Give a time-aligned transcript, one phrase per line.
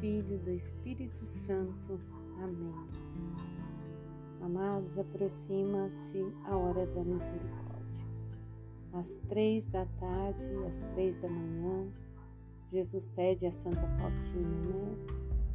[0.00, 2.00] Filho e do Espírito Santo.
[2.40, 2.72] Amém.
[4.40, 8.06] Amados, aproxima-se a hora da misericórdia.
[8.92, 11.88] Às três da tarde, às três da manhã,
[12.70, 14.96] Jesus pede a Santa Faustina, né?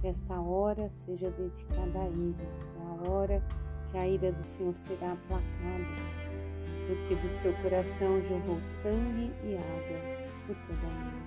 [0.00, 3.42] Que esta hora seja dedicada a Ele, é a hora
[3.90, 5.44] que a ira do Senhor será aplacada,
[6.88, 11.23] porque do seu coração jorrou sangue e água por toda a humanidade.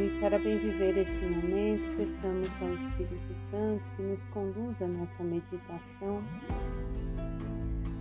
[0.00, 6.24] E para bem viver esse momento, peçamos ao Espírito Santo que nos conduza nessa meditação.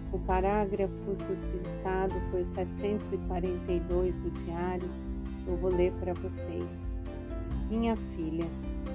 [0.09, 4.89] O parágrafo suscitado foi 742 do diário,
[5.43, 6.89] que eu vou ler para vocês.
[7.69, 8.45] Minha filha,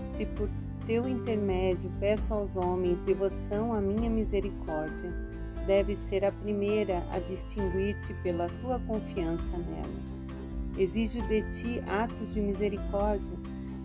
[0.08, 0.48] se por
[0.86, 5.12] teu intermédio peço aos homens devoção à minha misericórdia,
[5.66, 10.23] deve ser a primeira a distinguir-te pela tua confiança nela
[10.77, 13.33] Exijo de ti atos de misericórdia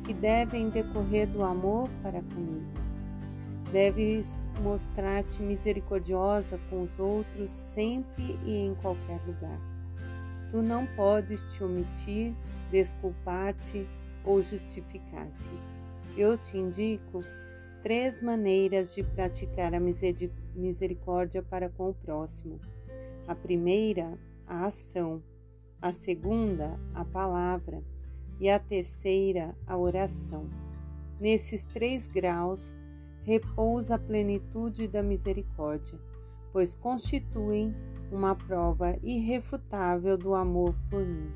[0.04, 2.66] que devem decorrer do amor para comigo.
[3.72, 9.60] Deves mostrar-te misericordiosa com os outros sempre e em qualquer lugar.
[10.50, 12.34] Tu não podes te omitir,
[12.72, 13.88] desculpar-te
[14.26, 15.52] ou justificar-te.
[16.18, 17.24] Eu te indico
[17.84, 22.60] três maneiras de praticar a misericórdia para com o próximo.
[23.28, 24.18] A primeira,
[24.48, 25.22] a ação
[25.82, 27.82] a segunda, a palavra,
[28.40, 30.50] e a terceira, a oração.
[31.20, 32.76] Nesses três graus
[33.24, 36.00] repousa a plenitude da misericórdia,
[36.52, 37.76] pois constituem
[38.12, 41.32] uma prova irrefutável do amor por mim.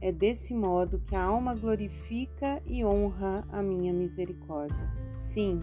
[0.00, 4.90] É desse modo que a alma glorifica e honra a minha misericórdia.
[5.14, 5.62] Sim,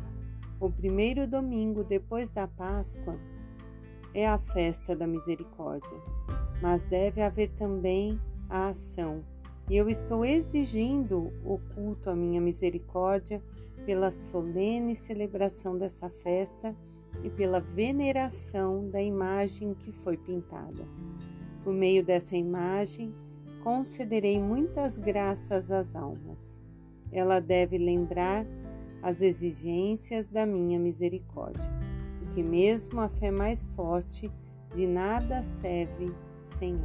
[0.59, 3.19] o primeiro domingo depois da Páscoa
[4.13, 6.01] é a festa da misericórdia
[6.61, 9.23] mas deve haver também a ação.
[9.69, 13.41] E eu estou exigindo o culto à minha misericórdia
[13.85, 16.75] pela solene celebração dessa festa
[17.23, 20.87] e pela veneração da imagem que foi pintada.
[21.63, 23.13] Por meio dessa imagem,
[23.63, 26.61] concederei muitas graças às almas.
[27.11, 28.45] Ela deve lembrar
[29.01, 31.69] as exigências da minha misericórdia,
[32.19, 34.31] porque mesmo a fé mais forte
[34.75, 36.79] de nada serve sem,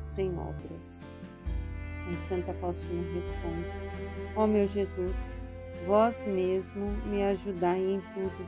[0.00, 1.02] sem obras.
[2.12, 3.68] E Santa Faustina responde:
[4.34, 5.34] Ó oh meu Jesus,
[5.86, 8.46] vós mesmo me ajudai em tudo,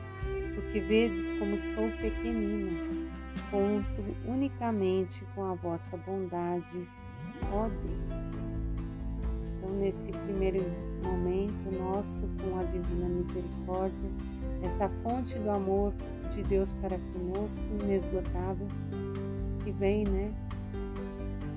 [0.55, 3.11] porque vedes como sou pequenina.
[3.49, 6.87] Conto unicamente com a vossa bondade,
[7.51, 8.45] ó Deus.
[9.57, 10.63] Então, nesse primeiro
[11.03, 14.09] momento nosso, com a divina misericórdia,
[14.63, 15.93] essa fonte do amor
[16.33, 18.67] de Deus para conosco, inesgotável,
[19.63, 20.33] que vem, né,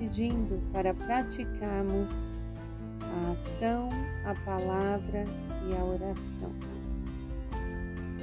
[0.05, 2.31] pedindo para praticarmos
[3.01, 3.89] a ação,
[4.25, 5.25] a palavra
[5.67, 6.51] e a oração.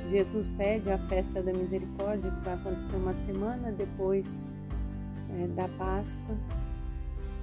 [0.09, 4.45] Jesus pede a festa da misericórdia, que vai acontecer uma semana depois
[5.31, 6.37] é, da Páscoa.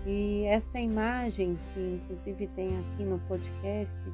[0.06, 4.08] E essa imagem, que inclusive tem aqui no podcast,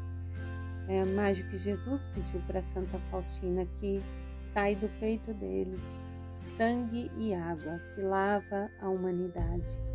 [0.88, 4.02] é a imagem que Jesus pediu para Santa Faustina, que
[4.38, 5.80] sai do peito dele
[6.32, 9.95] sangue e água, que lava a humanidade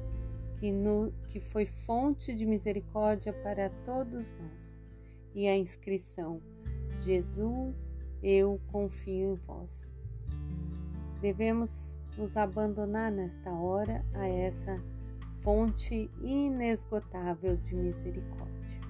[0.61, 4.85] que, no, que foi fonte de misericórdia para todos nós.
[5.35, 6.41] E a inscrição:
[6.99, 9.95] Jesus, eu confio em vós.
[11.23, 14.83] Devemos nos abandonar nesta hora a essa
[15.41, 18.81] fonte inesgotável de misericórdia.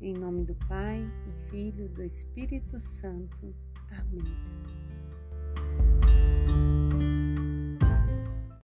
[0.00, 3.54] Em nome do Pai, do Filho do Espírito Santo.
[3.90, 4.91] Amém.